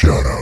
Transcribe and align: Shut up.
Shut 0.00 0.26
up. 0.26 0.37